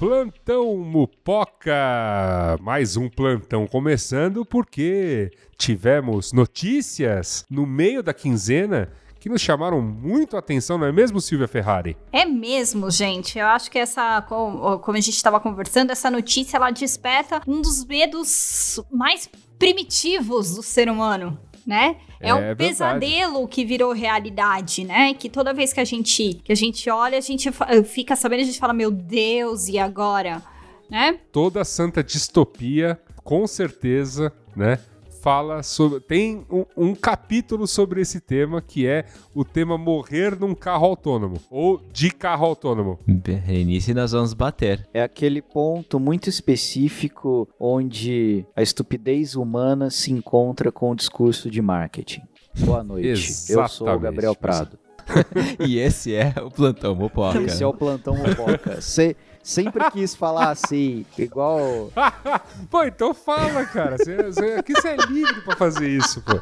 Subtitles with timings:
[0.00, 2.56] Plantão Mupoca!
[2.62, 10.36] Mais um plantão começando porque tivemos notícias no meio da quinzena que nos chamaram muito
[10.36, 11.98] a atenção, não é mesmo, Silvia Ferrari?
[12.10, 13.38] É mesmo, gente.
[13.38, 17.84] Eu acho que essa, como a gente estava conversando, essa notícia ela desperta um dos
[17.84, 21.96] medos mais primitivos do ser humano né?
[22.20, 22.58] É, é um verdade.
[22.58, 25.14] pesadelo que virou realidade, né?
[25.14, 27.50] Que toda vez que a gente que a gente olha, a gente
[27.84, 30.42] fica sabendo, a gente fala, meu Deus, e agora?
[30.88, 31.18] Né?
[31.30, 34.78] Toda santa distopia, com certeza, né?
[35.22, 36.00] Fala sobre.
[36.00, 41.36] Tem um, um, capítulo sobre esse tema que é o tema morrer num carro autônomo.
[41.50, 42.98] Ou de carro autônomo.
[43.06, 44.88] Berenice, nós vamos bater.
[44.92, 51.60] É aquele ponto muito específico onde a estupidez humana se encontra com o discurso de
[51.62, 52.22] marketing.
[52.60, 53.32] Boa noite.
[53.48, 54.78] Eu sou o Gabriel Prado.
[55.66, 57.40] e esse é o Plantão Mopoca.
[57.40, 58.80] Esse é o Plantão Mopoca.
[58.80, 61.90] Você sempre quis falar assim, igual.
[62.70, 63.96] pô, então fala, cara.
[63.98, 66.40] Cê, cê, aqui você é livre pra fazer isso, pô.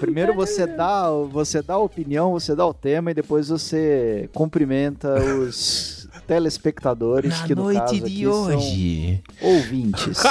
[0.00, 5.14] Primeiro você dá, você dá a opinião, você dá o tema e depois você cumprimenta
[5.14, 9.22] os telespectadores, Na que no noite caso de hoje.
[9.40, 10.22] ouvintes.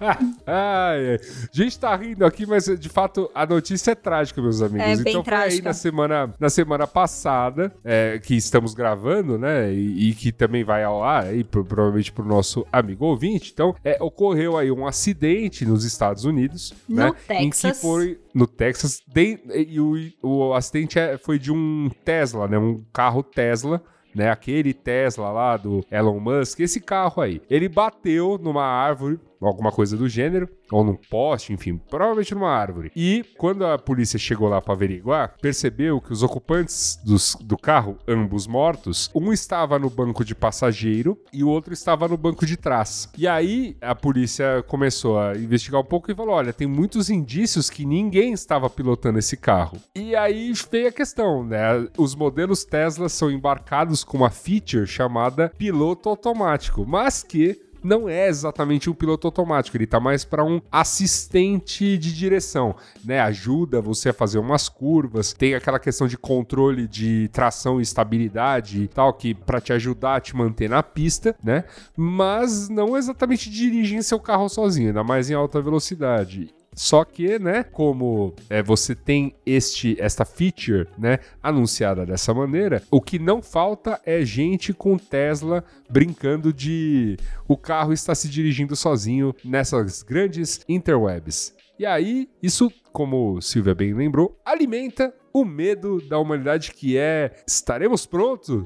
[0.46, 1.18] Ai, a
[1.52, 5.04] gente tá rindo aqui, mas de fato a notícia é trágica, meus amigos.
[5.04, 9.72] É, então foi aí na semana, na semana passada, é, que estamos gravando, né?
[9.72, 13.50] E, e, que também vai ao ar aí, pro, provavelmente pro nosso amigo ouvinte.
[13.52, 17.12] Então, é, ocorreu aí um acidente nos Estados Unidos, no né?
[17.26, 17.64] Texas.
[17.64, 22.48] Em que foi no Texas, de, e o, o acidente é, foi de um Tesla,
[22.48, 22.58] né?
[22.58, 23.82] Um carro Tesla
[24.14, 24.30] né?
[24.30, 27.40] Aquele Tesla lá do Elon Musk, esse carro aí.
[27.48, 32.90] Ele bateu numa árvore alguma coisa do gênero, ou num poste, enfim, provavelmente numa árvore.
[32.94, 37.98] E quando a polícia chegou lá para averiguar, percebeu que os ocupantes dos, do carro,
[38.06, 42.56] ambos mortos, um estava no banco de passageiro e o outro estava no banco de
[42.56, 43.08] trás.
[43.16, 47.68] E aí a polícia começou a investigar um pouco e falou: olha, tem muitos indícios
[47.68, 49.78] que ninguém estava pilotando esse carro.
[49.94, 51.88] E aí veio a questão, né?
[51.96, 58.28] Os modelos Tesla são embarcados com uma feature chamada piloto automático, mas que não é
[58.28, 63.20] exatamente um piloto automático, ele tá mais para um assistente de direção, né?
[63.20, 68.82] Ajuda você a fazer umas curvas, tem aquela questão de controle de tração e estabilidade
[68.82, 71.64] e tal, que para te ajudar a te manter na pista, né?
[71.96, 76.54] Mas não exatamente dirigir seu carro sozinho, ainda mais em alta velocidade.
[76.74, 83.00] Só que, né, como é, você tem este esta feature, né, anunciada dessa maneira, o
[83.00, 87.16] que não falta é gente com Tesla brincando de
[87.46, 91.54] o carro está se dirigindo sozinho nessas grandes interwebs.
[91.78, 98.06] E aí, isso, como Silvia bem lembrou, alimenta o medo da humanidade que é estaremos
[98.06, 98.64] prontos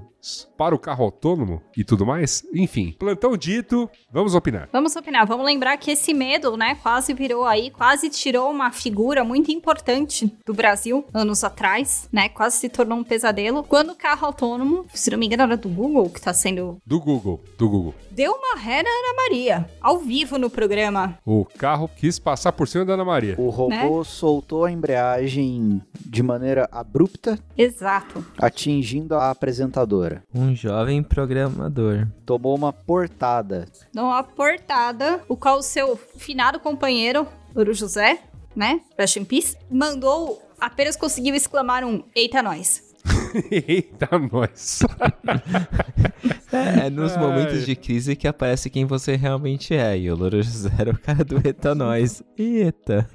[0.57, 2.45] para o carro autônomo e tudo mais?
[2.55, 4.69] Enfim, plantão dito, vamos opinar.
[4.73, 5.27] Vamos opinar.
[5.27, 10.33] Vamos lembrar que esse medo, né, quase virou aí, quase tirou uma figura muito importante
[10.45, 12.29] do Brasil anos atrás, né?
[12.29, 13.63] Quase se tornou um pesadelo.
[13.63, 16.79] Quando o carro autônomo, se não me engano, era do Google que tá sendo.
[16.87, 17.95] Do Google, do Google.
[18.11, 21.19] Deu uma ré na Ana Maria, ao vivo no programa.
[21.25, 23.35] O carro quis passar por cima da Ana Maria.
[23.39, 24.05] O robô né?
[24.05, 27.39] soltou a embreagem de maneira abrupta.
[27.57, 28.25] Exato.
[28.39, 30.16] Atingindo a apresentadora.
[30.35, 32.07] Um jovem programador.
[32.25, 33.67] Tomou uma portada.
[33.93, 38.21] Tomou uma portada, o qual o seu finado companheiro, Ouro José,
[38.55, 38.81] né?
[38.99, 42.83] Rest in peace, mandou, apenas conseguiu exclamar um Eita nós.
[43.51, 44.81] Eita nós.
[46.53, 47.19] É, é nos Ai.
[47.19, 49.99] momentos de crise que aparece quem você realmente é.
[49.99, 52.23] E o Louro José era o cara do Eita nós.
[52.37, 53.09] Eita.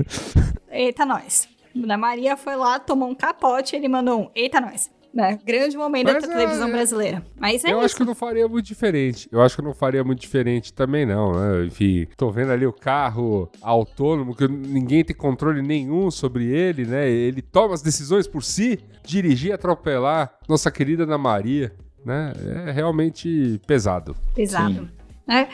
[0.70, 1.48] Eita nós.
[1.76, 4.90] Ana Maria foi lá, tomou um capote e ele mandou um Eita nós.
[5.14, 5.38] Né?
[5.46, 7.26] Grande momento Mas, da televisão é, brasileira.
[7.38, 7.86] Mas é Eu isso.
[7.86, 9.28] acho que não faria muito diferente.
[9.32, 11.34] Eu acho que não faria muito diferente também, não.
[11.34, 11.66] Né?
[11.66, 17.10] Enfim, tô vendo ali o carro autônomo, que ninguém tem controle nenhum sobre ele, né?
[17.10, 21.74] Ele toma as decisões por si, dirigir, atropelar nossa querida Ana Maria,
[22.06, 22.34] né?
[22.68, 24.16] É realmente pesado.
[24.34, 24.90] Pesado.
[25.30, 25.48] É.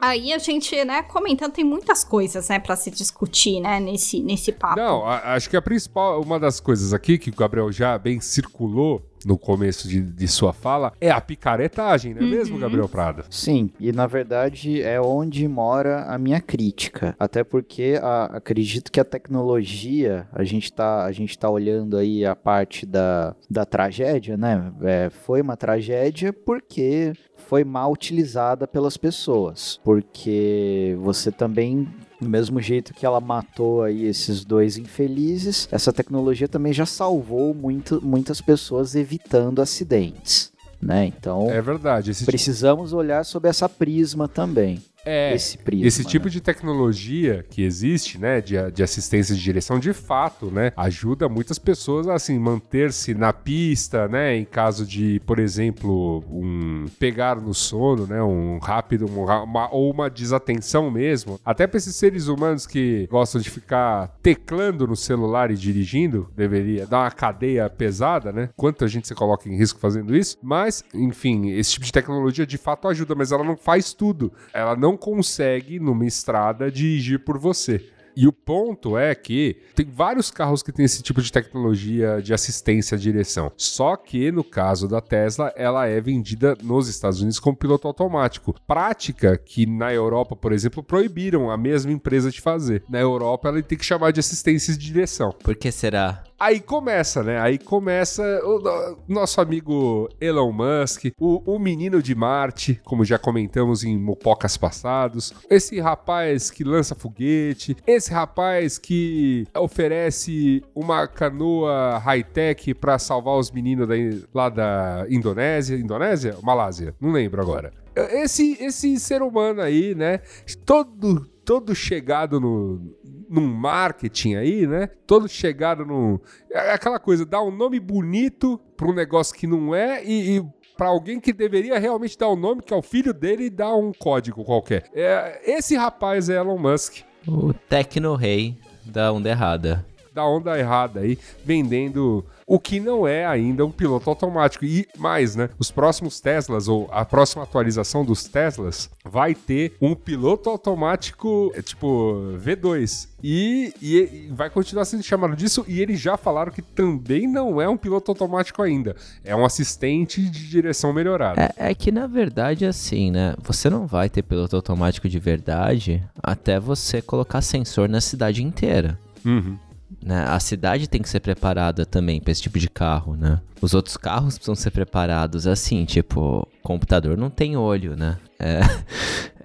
[0.00, 4.52] Aí a gente, né, comentando, tem muitas coisas, né, para se discutir, né, nesse, nesse
[4.52, 4.76] papo.
[4.76, 8.20] Não, a, acho que a principal, uma das coisas aqui que o Gabriel já bem
[8.20, 12.30] circulou no começo de, de, sua fala, é a picaretagem, não é uhum.
[12.30, 13.24] mesmo, Gabriel Prada?
[13.30, 17.14] Sim, e na verdade é onde mora a minha crítica.
[17.18, 22.24] Até porque a, acredito que a tecnologia, a gente tá, a gente tá olhando aí
[22.24, 24.72] a parte da, da tragédia, né?
[24.82, 31.88] É, foi uma tragédia porque foi mal utilizada pelas pessoas, porque você também
[32.20, 37.54] do mesmo jeito que ela matou aí esses dois infelizes, essa tecnologia também já salvou
[37.54, 40.52] muito, muitas pessoas evitando acidentes.
[40.80, 41.06] Né?
[41.06, 42.14] Então, é verdade.
[42.14, 42.98] Tipo precisamos tipo...
[42.98, 44.80] olhar sob essa prisma também.
[45.04, 46.30] É, esse, prisma, esse tipo né?
[46.30, 51.58] de tecnologia que existe, né, de, de assistência de direção, de fato, né, ajuda muitas
[51.58, 57.54] pessoas a, assim, manter-se na pista, né, em caso de, por exemplo, um pegar no
[57.54, 61.40] sono, né, um rápido, uma, ou uma desatenção mesmo.
[61.44, 66.86] Até para esses seres humanos que gostam de ficar teclando no celular e dirigindo, deveria
[66.86, 68.50] dar uma cadeia pesada, né?
[68.56, 72.58] Quanta gente se coloca em risco fazendo isso, mas, enfim, esse tipo de tecnologia de
[72.58, 74.32] fato ajuda, mas ela não faz tudo.
[74.52, 77.84] Ela não consegue, numa estrada, dirigir por você.
[78.20, 82.34] E o ponto é que tem vários carros que têm esse tipo de tecnologia de
[82.34, 83.52] assistência à direção.
[83.56, 88.56] Só que no caso da Tesla, ela é vendida nos Estados Unidos como piloto automático.
[88.66, 92.82] Prática que na Europa, por exemplo, proibiram a mesma empresa de fazer.
[92.88, 95.30] Na Europa, ela tem que chamar de assistência de direção.
[95.44, 96.24] Por que será?
[96.38, 97.40] Aí começa, né?
[97.40, 103.82] Aí começa o nosso amigo Elon Musk, o, o menino de Marte, como já comentamos
[103.82, 105.34] em mopocas passados.
[105.50, 113.50] Esse rapaz que lança foguete, esse rapaz que oferece uma canoa high-tech para salvar os
[113.50, 113.94] meninos da,
[114.32, 115.76] lá da Indonésia.
[115.76, 116.36] Indonésia?
[116.40, 116.94] Malásia?
[117.00, 117.72] Não lembro agora.
[117.96, 120.20] Esse, esse ser humano aí, né?
[120.64, 122.94] Todo, todo chegado no,
[123.26, 124.86] num marketing aí, né?
[125.06, 126.20] Todo chegado no.
[126.52, 130.44] É aquela coisa, dá um nome bonito para um negócio que não é e, e
[130.76, 133.50] para alguém que deveria realmente dar o um nome, que é o filho dele, e
[133.50, 134.90] dar um código qualquer.
[134.92, 136.98] É, esse rapaz é Elon Musk.
[137.26, 139.86] O Tecno Rei da onda errada.
[140.12, 144.64] Da onda errada aí, vendendo o que não é ainda um piloto automático.
[144.64, 145.50] E mais, né?
[145.58, 151.60] Os próximos Teslas, ou a próxima atualização dos Teslas, vai ter um piloto automático, é,
[151.60, 153.08] tipo, V2.
[153.22, 155.62] E, e, e, vai continuar sendo chamado disso.
[155.68, 158.96] E eles já falaram que também não é um piloto automático ainda.
[159.22, 161.38] É um assistente de direção melhorado.
[161.38, 163.34] É, é que na verdade, assim, né?
[163.42, 168.98] Você não vai ter piloto automático de verdade até você colocar sensor na cidade inteira.
[169.24, 169.58] Uhum.
[170.08, 170.24] Né?
[170.26, 173.42] A cidade tem que ser preparada também para esse tipo de carro, né?
[173.60, 178.16] Os outros carros precisam ser preparados assim, tipo, computador não tem olho, né?
[178.38, 178.60] É.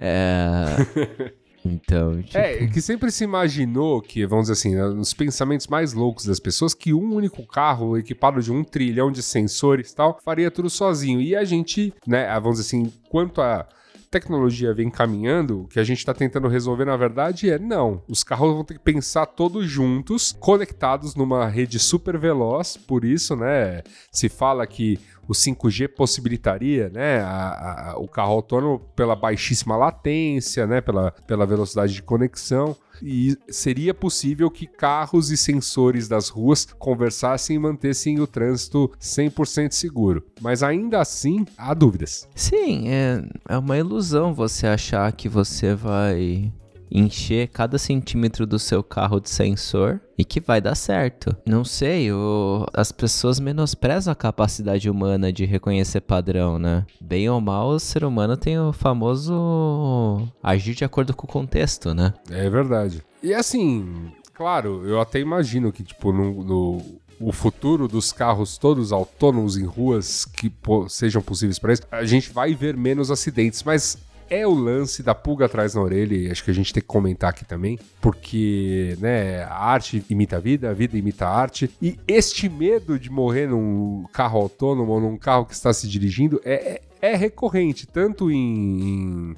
[0.00, 1.34] é...
[1.66, 2.36] Então, tipo...
[2.36, 6.38] É, que sempre se imaginou que, vamos dizer assim, né, nos pensamentos mais loucos das
[6.38, 10.68] pessoas, que um único carro equipado de um trilhão de sensores e tal, faria tudo
[10.68, 11.22] sozinho.
[11.22, 13.66] E a gente, né, vamos dizer assim, quanto a
[14.14, 18.00] tecnologia vem caminhando, o que a gente está tentando resolver, na verdade, é não.
[18.08, 23.34] Os carros vão ter que pensar todos juntos, conectados numa rede super veloz, por isso,
[23.34, 23.82] né?
[24.12, 30.66] Se fala que o 5G possibilitaria né, a, a, o carro autônomo pela baixíssima latência,
[30.66, 32.76] né, pela, pela velocidade de conexão.
[33.02, 39.72] E seria possível que carros e sensores das ruas conversassem e mantessem o trânsito 100%
[39.72, 40.24] seguro.
[40.40, 42.28] Mas ainda assim, há dúvidas.
[42.34, 46.52] Sim, é, é uma ilusão você achar que você vai
[46.94, 51.36] encher cada centímetro do seu carro de sensor e que vai dar certo.
[51.44, 52.64] Não sei, o...
[52.72, 56.86] as pessoas menosprezam a capacidade humana de reconhecer padrão, né?
[57.00, 61.92] Bem ou mal, o ser humano tem o famoso agir de acordo com o contexto,
[61.92, 62.14] né?
[62.30, 63.02] É verdade.
[63.20, 68.92] E assim, claro, eu até imagino que, tipo, no, no o futuro dos carros todos
[68.92, 70.52] autônomos em ruas que
[70.88, 73.96] sejam possíveis para isso, a gente vai ver menos acidentes, mas
[74.28, 76.86] é o lance da pulga atrás na orelha, e acho que a gente tem que
[76.86, 81.70] comentar aqui também, porque, né, a arte imita a vida, a vida imita a arte,
[81.80, 86.40] e este medo de morrer num carro autônomo ou num carro que está se dirigindo
[86.44, 89.36] é, é, é recorrente, tanto em, em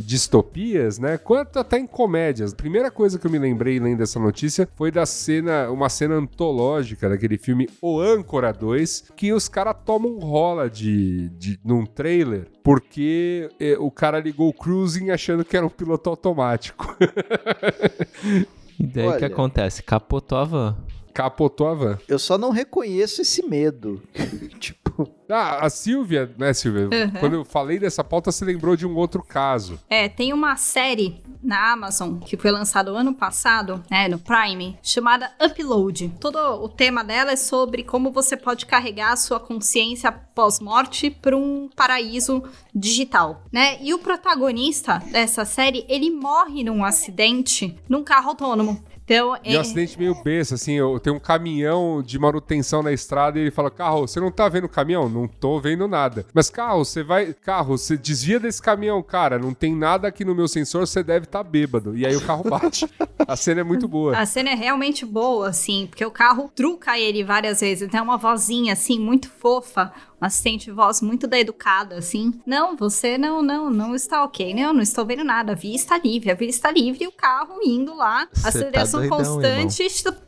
[0.00, 1.18] distopias, né?
[1.18, 2.52] Quanto até em comédias.
[2.52, 6.16] A primeira coisa que eu me lembrei lendo essa notícia foi da cena, uma cena
[6.16, 12.48] antológica daquele filme O Âncora 2, que os caras tomam rola de, de num trailer
[12.62, 16.96] porque eh, o cara ligou o cruising achando que era um piloto automático.
[18.78, 19.82] e daí o que acontece?
[19.82, 20.76] Capotou a van.
[21.12, 21.98] Capotou a van.
[22.06, 24.02] Eu só não reconheço esse medo.
[24.60, 24.89] tipo.
[25.28, 26.84] Ah, a Silvia, né, Silvia?
[26.84, 27.10] Uhum.
[27.20, 29.78] Quando eu falei dessa pauta, você lembrou de um outro caso.
[29.88, 35.30] É, tem uma série na Amazon que foi lançada ano passado, né, no Prime, chamada
[35.40, 36.12] Upload.
[36.20, 41.36] Todo o tema dela é sobre como você pode carregar a sua consciência pós-morte para
[41.36, 42.42] um paraíso
[42.74, 43.78] digital, né?
[43.80, 48.82] E o protagonista dessa série, ele morre num acidente num carro autônomo.
[49.04, 49.58] Então, e é...
[49.58, 53.50] um acidente meio besta, assim, eu tenho um caminhão de manutenção na estrada e ele
[53.50, 55.08] fala, carro, você não tá vendo o caminhão?
[55.08, 56.26] Não tô vendo nada.
[56.32, 57.34] Mas, carro, você vai...
[57.34, 61.24] Carro, você desvia desse caminhão, cara, não tem nada aqui no meu sensor, você deve
[61.24, 61.96] estar tá bêbado.
[61.96, 62.88] E aí o carro bate.
[63.26, 64.16] A cena é muito boa.
[64.16, 67.88] A cena é realmente boa, assim, porque o carro truca ele várias vezes.
[67.90, 72.32] Tem uma vozinha, assim, muito fofa assistente de voz muito da educada, assim.
[72.46, 74.54] Não, você não, não, não está ok.
[74.54, 75.52] Não, não estou vendo nada.
[75.52, 79.02] A via está livre, a via está livre e o carro indo lá, tá aceleração
[79.02, 79.82] tá constante,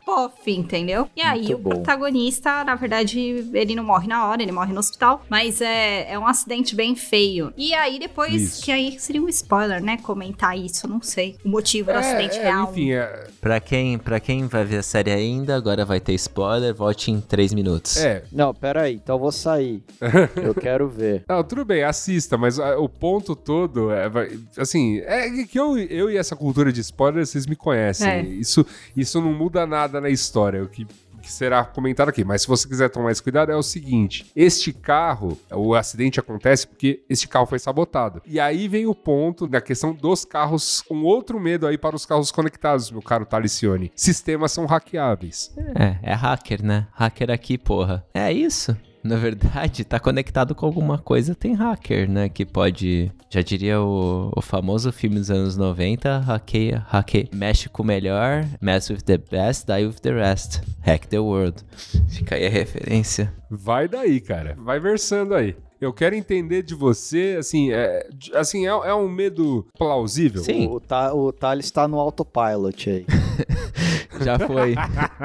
[0.05, 1.09] pof, entendeu?
[1.15, 1.69] E aí muito o bom.
[1.71, 3.19] protagonista, na verdade,
[3.53, 6.95] ele não morre na hora, ele morre no hospital, mas é, é um acidente bem
[6.95, 7.53] feio.
[7.57, 8.63] E aí depois, isso.
[8.63, 9.97] que aí seria um spoiler, né?
[9.97, 11.37] Comentar isso, não sei.
[11.43, 12.71] O motivo do é, acidente é, real.
[12.71, 13.27] Enfim, é...
[13.39, 17.19] Pra, quem, pra quem vai ver a série ainda, agora vai ter spoiler, volte em
[17.19, 17.97] 3 minutos.
[17.97, 18.23] É.
[18.31, 19.82] Não, pera aí, então eu vou sair.
[20.35, 21.23] Eu quero ver.
[21.27, 24.09] Não, tudo bem, assista, mas a, ah, o ponto todo é,
[24.57, 28.09] assim, é que eu, eu e essa cultura de spoiler, vocês me conhecem.
[28.09, 28.21] É.
[28.21, 30.63] Isso, isso não muda nada na história.
[30.63, 30.85] O que
[31.23, 32.23] que será comentado aqui.
[32.23, 36.67] Mas se você quiser tomar mais cuidado, é o seguinte: este carro, o acidente acontece
[36.67, 38.21] porque este carro foi sabotado.
[38.25, 42.05] E aí vem o ponto da questão dos carros, um outro medo aí para os
[42.05, 43.91] carros conectados, meu caro Talicione.
[43.95, 45.53] Sistemas são hackeáveis.
[45.75, 46.87] É, é hacker, né?
[46.91, 48.05] Hacker aqui, porra.
[48.13, 52.29] É isso na verdade, tá conectado com alguma coisa, tem hacker, né?
[52.29, 53.11] Que pode.
[53.29, 58.45] Já diria o, o famoso filme dos anos 90, hackeia, hackeia, mexe com o melhor,
[58.61, 60.61] mess with the best, die with the rest.
[60.81, 61.63] Hack the world.
[62.09, 63.33] Fica aí a referência.
[63.49, 64.55] Vai daí, cara.
[64.57, 65.55] Vai versando aí.
[65.83, 70.41] Eu quero entender de você, assim, é, assim, é, é um medo plausível?
[70.41, 70.67] Sim.
[70.67, 73.05] O, o, o Thales está no autopilot aí.
[74.23, 74.75] já foi.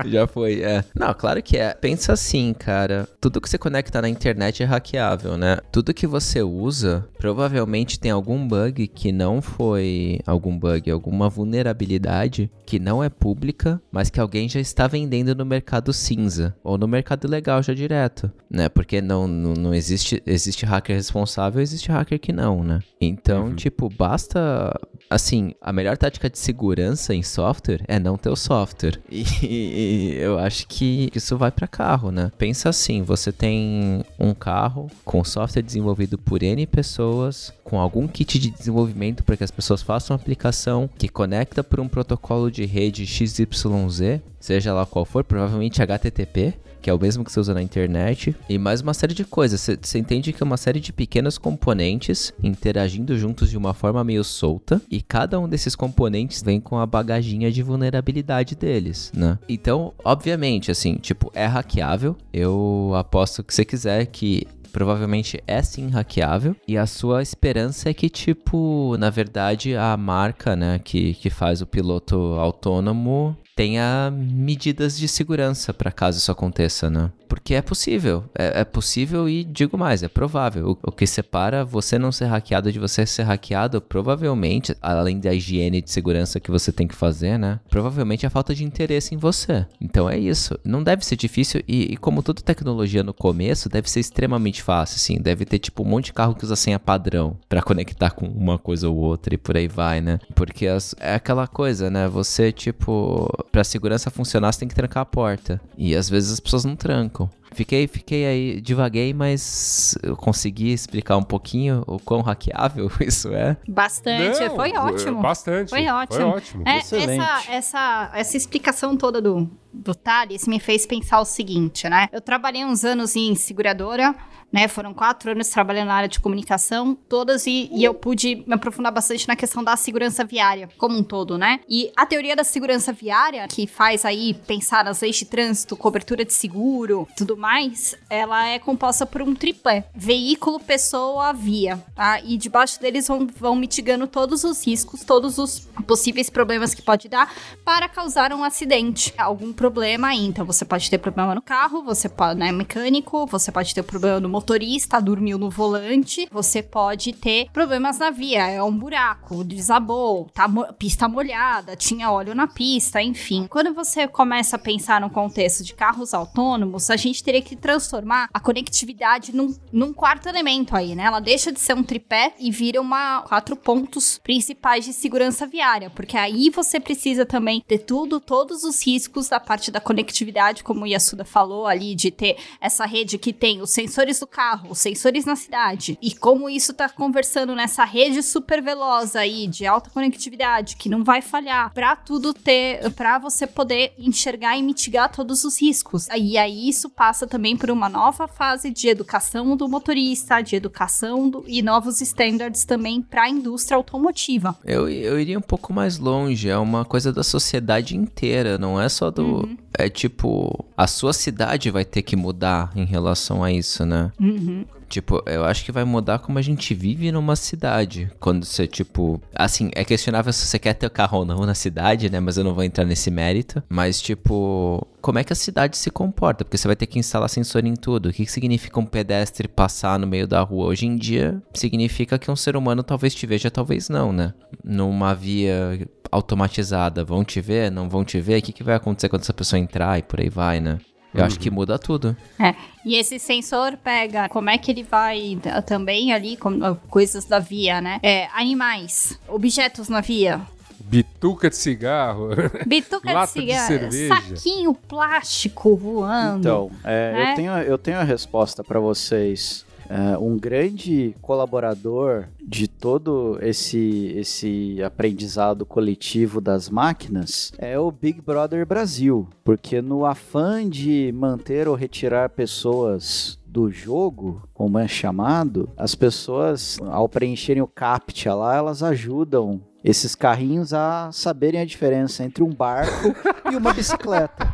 [0.06, 0.84] já foi, é.
[0.94, 1.74] Não, claro que é.
[1.74, 3.08] Pensa assim, cara.
[3.20, 5.58] Tudo que você conecta na internet é hackeável, né?
[5.70, 10.20] Tudo que você usa, provavelmente tem algum bug que não foi.
[10.26, 15.44] Algum bug, alguma vulnerabilidade que não é pública, mas que alguém já está vendendo no
[15.44, 16.54] mercado cinza.
[16.62, 18.68] Ou no mercado legal já direto, né?
[18.68, 20.22] Porque não, não, não existe.
[20.26, 22.80] Existe hacker responsável, existe hacker que não, né?
[23.00, 23.54] Então, uhum.
[23.54, 24.72] tipo, basta.
[25.10, 29.00] Assim, a melhor tática de segurança em software é não ter o software.
[29.40, 32.30] E, e eu acho que isso vai para carro, né?
[32.36, 38.38] Pensa assim, você tem um carro com software desenvolvido por N pessoas, com algum kit
[38.38, 42.64] de desenvolvimento para que as pessoas façam uma aplicação que conecta por um protocolo de
[42.64, 47.54] rede XYZ, seja lá qual for, provavelmente HTTP, que é o mesmo que você usa
[47.54, 49.68] na internet, e mais uma série de coisas.
[49.80, 54.24] Você entende que é uma série de pequenos componentes interagindo juntos de uma forma meio
[54.24, 59.38] solta, e cada um desses componentes vem com a bagaginha de vulnerabilidade deles, né?
[59.48, 62.16] Então, obviamente, assim, tipo, é hackeável.
[62.32, 66.54] Eu aposto que você quiser que provavelmente é sim hackeável.
[66.66, 71.60] E a sua esperança é que, tipo, na verdade, a marca, né, que, que faz
[71.60, 77.10] o piloto autônomo tenha medidas de segurança para caso isso aconteça, né?
[77.28, 80.70] Porque é possível, é, é, possível e digo mais, é provável.
[80.70, 85.34] O, o, que separa você não ser hackeado de você ser hackeado, provavelmente, além da
[85.34, 87.58] higiene de segurança que você tem que fazer, né?
[87.68, 89.66] Provavelmente é a falta de interesse em você.
[89.80, 90.56] Então é isso.
[90.64, 94.96] Não deve ser difícil e, e como toda tecnologia no começo, deve ser extremamente fácil,
[94.96, 95.20] assim.
[95.20, 98.56] Deve ter tipo um monte de carro que usa senha padrão para conectar com uma
[98.56, 100.20] coisa ou outra e por aí vai, né?
[100.32, 102.06] Porque as, é aquela coisa, né?
[102.06, 105.60] Você tipo pra segurança funcionar, você tem que trancar a porta.
[105.76, 107.28] E às vezes as pessoas não trancam.
[107.52, 113.56] Fiquei, fiquei aí, divaguei, mas eu consegui explicar um pouquinho o quão hackeável isso é.
[113.66, 115.20] Bastante, não, foi ótimo.
[115.20, 115.70] Bastante.
[115.70, 116.20] Foi ótimo.
[116.20, 116.62] Foi ótimo.
[116.64, 122.08] É, essa, essa, essa explicação toda do, do Thales me fez pensar o seguinte, né?
[122.12, 124.14] Eu trabalhei uns anos em seguradora,
[124.52, 124.66] né?
[124.66, 128.92] Foram quatro anos trabalhando na área de comunicação, todas, e, e eu pude me aprofundar
[128.92, 131.60] bastante na questão da segurança viária, como um todo, né?
[131.68, 136.24] E a teoria da segurança viária, que faz aí pensar nas leis de trânsito, cobertura
[136.24, 142.20] de seguro, tudo mais, ela é composta por um tripé: veículo, pessoa, via, tá?
[142.20, 147.08] E debaixo deles vão, vão mitigando todos os riscos, todos os possíveis problemas que pode
[147.08, 147.32] dar
[147.64, 149.67] para causar um acidente, algum problema
[150.06, 150.26] aí.
[150.26, 154.20] Então você pode ter problema no carro, você pode, né, mecânico, você pode ter problema
[154.20, 160.30] no motorista, dormiu no volante, você pode ter problemas na via, é um buraco, desabou,
[160.32, 160.48] tá
[160.78, 163.46] pista molhada, tinha óleo na pista, enfim.
[163.48, 168.28] Quando você começa a pensar no contexto de carros autônomos, a gente teria que transformar
[168.32, 171.04] a conectividade num, num quarto elemento aí, né?
[171.04, 175.90] Ela deixa de ser um tripé e vira uma quatro pontos principais de segurança viária,
[175.90, 180.82] porque aí você precisa também ter tudo, todos os riscos da parte da conectividade, como
[180.82, 184.78] o Yasuda falou ali, de ter essa rede que tem os sensores do carro, os
[184.78, 189.88] sensores na cidade, e como isso tá conversando nessa rede super veloz aí de alta
[189.88, 195.44] conectividade, que não vai falhar, para tudo ter, para você poder enxergar e mitigar todos
[195.44, 196.08] os riscos.
[196.14, 201.30] E aí isso passa também por uma nova fase de educação do motorista, de educação
[201.30, 204.54] do, e novos standards também para a indústria automotiva.
[204.62, 208.90] Eu, eu iria um pouco mais longe, é uma coisa da sociedade inteira, não é
[208.90, 209.37] só do.
[209.46, 209.56] Uhum.
[209.74, 214.10] É tipo, a sua cidade vai ter que mudar em relação a isso, né?
[214.20, 214.64] Uhum.
[214.88, 218.10] Tipo, eu acho que vai mudar como a gente vive numa cidade.
[218.18, 219.20] Quando você, tipo.
[219.34, 222.18] Assim, é questionável se você quer ter carro ou não na cidade, né?
[222.20, 223.62] Mas eu não vou entrar nesse mérito.
[223.68, 226.44] Mas, tipo, como é que a cidade se comporta?
[226.44, 228.08] Porque você vai ter que instalar sensor em tudo.
[228.08, 230.66] O que, que significa um pedestre passar no meio da rua?
[230.66, 234.32] Hoje em dia, significa que um ser humano talvez te veja, talvez não, né?
[234.64, 237.04] Numa via automatizada.
[237.04, 237.70] Vão te ver?
[237.70, 238.38] Não vão te ver?
[238.38, 240.78] O que, que vai acontecer quando essa pessoa entrar e por aí vai, né?
[241.12, 241.26] Eu uhum.
[241.26, 242.16] acho que muda tudo.
[242.38, 242.54] É.
[242.84, 247.80] E esse sensor pega como é que ele vai também ali, com, coisas da via,
[247.80, 247.98] né?
[248.02, 250.40] É, animais, objetos na via.
[250.80, 252.30] Bituca de cigarro.
[252.66, 253.88] Bituca de cigarro.
[253.88, 256.40] De saquinho plástico voando.
[256.40, 257.30] Então, é, né?
[257.30, 259.66] eu, tenho, eu tenho a resposta para vocês.
[259.88, 268.20] Uh, um grande colaborador de todo esse, esse aprendizado coletivo das máquinas é o Big
[268.20, 275.70] Brother Brasil, porque no afã de manter ou retirar pessoas do jogo, como é chamado,
[275.74, 282.22] as pessoas, ao preencherem o CAPTCHA lá, elas ajudam esses carrinhos a saberem a diferença
[282.24, 283.14] entre um barco
[283.50, 284.52] e uma bicicleta.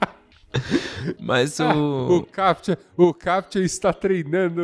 [1.20, 2.18] Mas o.
[2.18, 4.62] o Captcha, o Captcha está treinando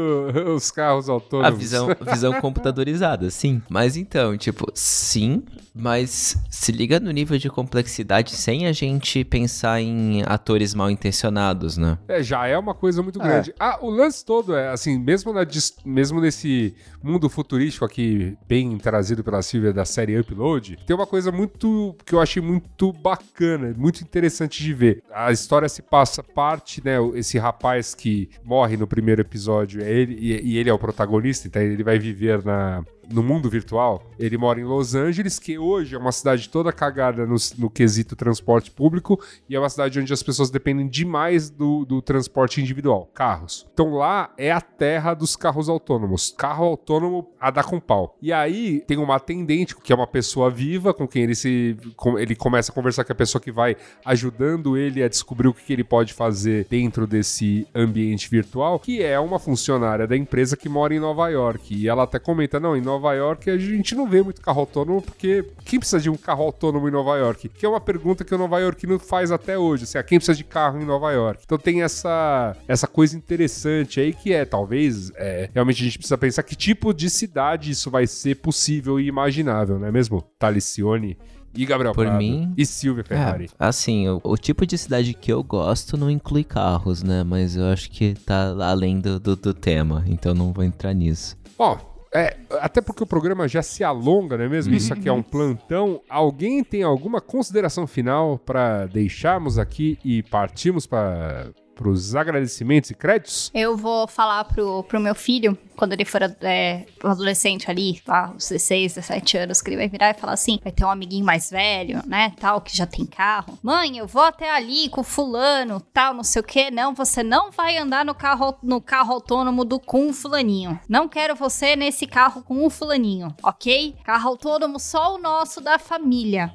[0.54, 1.54] os carros autônomos.
[1.54, 3.62] A visão, visão computadorizada, sim.
[3.68, 5.42] Mas então, tipo, sim,
[5.74, 11.76] mas se liga no nível de complexidade sem a gente pensar em atores mal intencionados,
[11.76, 11.98] né?
[12.08, 13.24] É, já é uma coisa muito é.
[13.24, 13.54] grande.
[13.58, 15.46] Ah, o lance todo é, assim, mesmo, na,
[15.84, 21.32] mesmo nesse mundo futurístico aqui, bem trazido pela Silvia da série Upload, tem uma coisa
[21.32, 25.02] muito que eu achei muito bacana, muito interessante de ver.
[25.12, 26.96] A história se passa parte, né?
[27.14, 31.48] Esse rapaz que morre no primeiro episódio, é ele, e, e ele é o protagonista,
[31.48, 35.94] então ele vai viver na no mundo virtual, ele mora em Los Angeles, que hoje
[35.94, 40.12] é uma cidade toda cagada no, no quesito transporte público e é uma cidade onde
[40.12, 43.66] as pessoas dependem demais do, do transporte individual, carros.
[43.72, 46.34] Então lá é a terra dos carros autônomos.
[46.36, 48.16] Carro autônomo a dar com pau.
[48.20, 51.76] E aí tem uma atendente, que é uma pessoa viva, com quem ele se.
[51.96, 55.54] Com, ele começa a conversar com a pessoa que vai ajudando ele a descobrir o
[55.54, 60.56] que, que ele pode fazer dentro desse ambiente virtual, que é uma funcionária da empresa
[60.56, 61.74] que mora em Nova York.
[61.74, 64.60] E ela até comenta: não, em Nova Nova York, a gente não vê muito carro
[64.60, 67.48] autônomo, porque quem precisa de um carro autônomo em Nova York?
[67.48, 70.36] Que é uma pergunta que o Nova Yorkino faz até hoje, assim, ah, quem precisa
[70.36, 71.42] de carro em Nova York?
[71.44, 76.18] Então tem essa, essa coisa interessante aí que é, talvez, é, realmente a gente precisa
[76.18, 80.22] pensar que tipo de cidade isso vai ser possível e imaginável, não é mesmo?
[80.38, 81.16] Talicione
[81.54, 83.50] e Gabriel Por Prado, mim, e Silvia Ferrari.
[83.58, 87.22] É, assim, o, o, tipo de cidade que eu gosto não inclui carros, né?
[87.22, 91.36] Mas eu acho que tá além do, do, do tema, então não vou entrar nisso.
[91.58, 91.76] Ó,
[92.14, 94.72] é, até porque o programa já se alonga, não é mesmo?
[94.72, 94.76] Uhum.
[94.76, 96.02] Isso aqui é um plantão.
[96.08, 102.94] Alguém tem alguma consideração final para deixarmos aqui e partirmos para para os agradecimentos e
[102.94, 103.50] créditos?
[103.54, 108.48] Eu vou falar pro, pro meu filho, quando ele for é, adolescente ali, lá, os
[108.48, 111.50] 16, 17 anos, que ele vai virar e falar assim: vai ter um amiguinho mais
[111.50, 113.58] velho, né, tal, que já tem carro.
[113.62, 116.70] Mãe, eu vou até ali com fulano, tal, não sei o que.
[116.70, 120.78] Não, você não vai andar no carro, no carro autônomo do com fulaninho.
[120.88, 123.96] Não quero você nesse carro com o fulaninho, ok?
[124.04, 126.52] Carro autônomo só o nosso da família.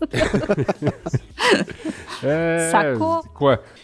[2.22, 3.24] é, Sacou?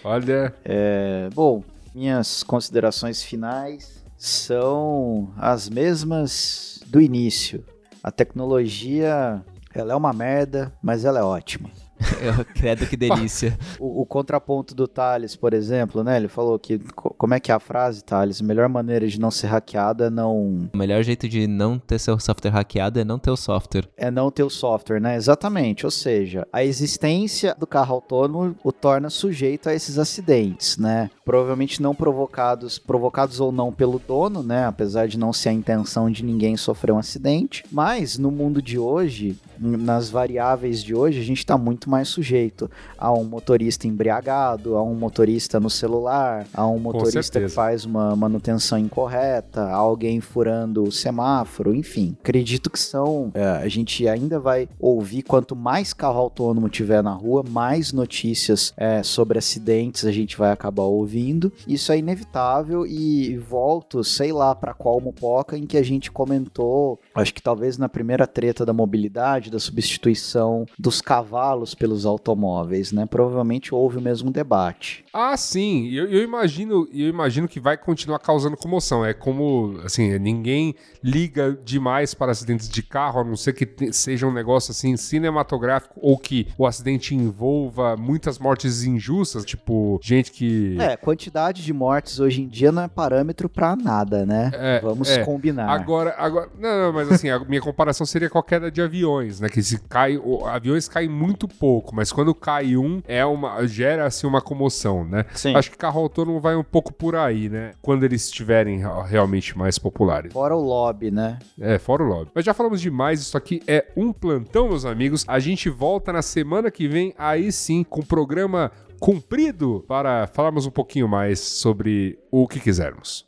[0.05, 0.55] Olha.
[0.65, 7.65] É, bom, Minhas considerações finais são as mesmas do início.
[8.03, 9.41] A tecnologia,
[9.73, 11.71] ela é uma merda, mas ela é ótima.
[12.21, 13.59] Eu credo que delícia.
[13.79, 16.17] o, o, contraponto do Thales, por exemplo, né?
[16.17, 16.79] Ele falou que.
[16.79, 18.41] Como é que é a frase, Thales?
[18.41, 20.69] A melhor maneira de não ser hackeado é não.
[20.73, 23.89] O melhor jeito de não ter seu software hackeado é não ter o software.
[23.97, 25.17] É não ter o software, né?
[25.17, 25.85] Exatamente.
[25.85, 31.11] Ou seja, a existência do carro autônomo o torna sujeito a esses acidentes, né?
[31.25, 34.67] Provavelmente não provocados, provocados ou não pelo dono, né?
[34.67, 37.65] Apesar de não ser a intenção de ninguém sofrer um acidente.
[37.71, 42.69] Mas no mundo de hoje, nas variáveis de hoje, a gente está muito mais sujeito
[42.99, 48.17] a um motorista embriagado, a um motorista no celular, a um motorista que faz uma
[48.17, 52.17] manutenção incorreta, a alguém furando o semáforo, enfim.
[52.21, 53.31] Acredito que são.
[53.35, 58.73] É, a gente ainda vai ouvir quanto mais carro autônomo tiver na rua, mais notícias
[58.77, 61.53] é, sobre acidentes a gente vai acabar ouvindo.
[61.67, 66.99] Isso é inevitável e volto, sei lá para qual mupoca em que a gente comentou,
[67.15, 73.07] acho que talvez na primeira treta da mobilidade da substituição dos cavalos pelos automóveis, né?
[73.07, 75.05] Provavelmente houve o mesmo debate.
[75.13, 75.89] Ah, sim.
[75.91, 79.05] Eu, eu imagino, eu imagino que vai continuar causando comoção.
[79.05, 83.93] É como, assim, ninguém liga demais para acidentes de carro, a não ser que te,
[83.93, 90.33] seja um negócio assim cinematográfico ou que o acidente envolva muitas mortes injustas, tipo gente
[90.33, 90.77] que.
[90.81, 94.51] É, quantidade de mortes hoje em dia não é parâmetro para nada, né?
[94.55, 95.25] É, Vamos é.
[95.25, 95.69] combinar.
[95.69, 99.41] Agora, agora, não, não, mas assim, a minha comparação seria com a queda de aviões,
[99.41, 99.49] né?
[99.49, 104.27] Que se cai, aviões caem muito pouco, mas quando cai um, é uma gera assim
[104.27, 105.25] uma comoção, né?
[105.35, 105.55] Sim.
[105.55, 107.73] Acho que carro autônomo vai um pouco por aí, né?
[107.81, 110.33] Quando eles estiverem realmente mais populares.
[110.33, 111.39] Fora o lobby, né?
[111.61, 112.31] É, fora o lobby.
[112.35, 115.25] Mas já falamos demais, isso aqui é um plantão, meus amigos.
[115.29, 120.67] A gente volta na semana que vem, aí sim, com o programa cumprido para falarmos
[120.67, 123.27] um pouquinho mais sobre o que quisermos.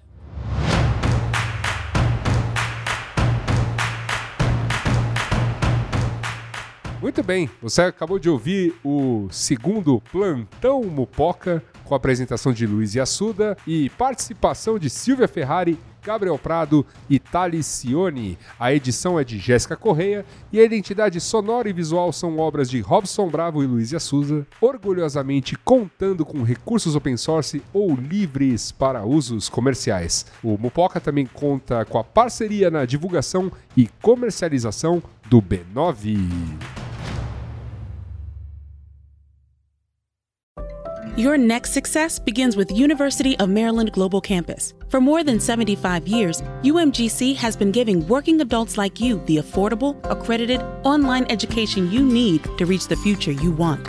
[7.07, 12.97] Muito bem, você acabou de ouvir o segundo Plantão Mupoca com a apresentação de Luiz
[12.97, 18.37] Assuda e participação de Silvia Ferrari, Gabriel Prado e Thales Cione.
[18.59, 22.81] A edição é de Jéssica Correia e a identidade sonora e visual são obras de
[22.81, 29.49] Robson Bravo e Luiz Assuda, orgulhosamente contando com recursos open source ou livres para usos
[29.49, 30.27] comerciais.
[30.42, 36.86] O Mupoca também conta com a parceria na divulgação e comercialização do B9.
[41.17, 44.75] Your next success begins with University of Maryland Global Campus.
[44.91, 49.99] For more than 75 years, UMGC has been giving working adults like you the affordable,
[50.11, 53.89] accredited, online education you need to reach the future you want.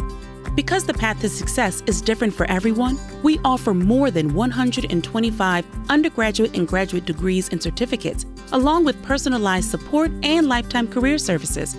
[0.55, 6.55] Because the path to success is different for everyone, we offer more than 125 undergraduate
[6.55, 11.75] and graduate degrees and certificates, along with personalized support and lifetime career services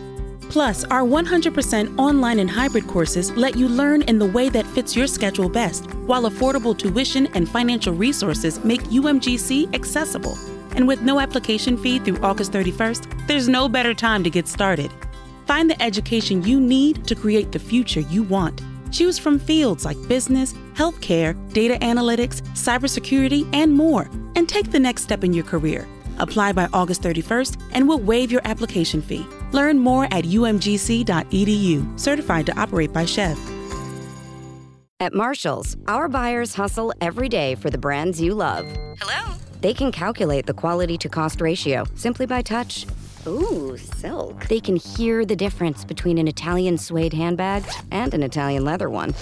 [0.48, 4.96] Plus, our 100% online and hybrid courses let you learn in the way that fits
[4.96, 10.38] your schedule best, while affordable tuition and financial resources make UMGC accessible.
[10.72, 14.90] And with no application fee through August 31st, there's no better time to get started.
[15.46, 18.62] Find the education you need to create the future you want.
[18.90, 25.02] Choose from fields like business, healthcare, data analytics, cybersecurity, and more, and take the next
[25.02, 25.86] step in your career.
[26.18, 29.26] Apply by August 31st, and we'll waive your application fee.
[29.52, 33.38] Learn more at umgc.edu, certified to operate by Chef.
[35.00, 38.66] At Marshall's, our buyers hustle every day for the brands you love.
[39.00, 39.34] Hello?
[39.60, 42.84] They can calculate the quality to cost ratio simply by touch.
[43.26, 44.46] Ooh, silk.
[44.48, 49.14] They can hear the difference between an Italian suede handbag and an Italian leather one.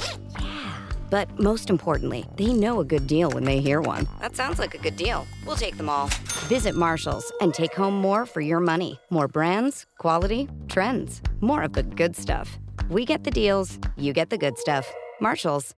[1.10, 4.08] But most importantly, they know a good deal when they hear one.
[4.20, 5.26] That sounds like a good deal.
[5.46, 6.08] We'll take them all.
[6.48, 9.00] Visit Marshall's and take home more for your money.
[9.10, 12.58] More brands, quality, trends, more of the good stuff.
[12.88, 14.92] We get the deals, you get the good stuff.
[15.20, 15.74] Marshall's.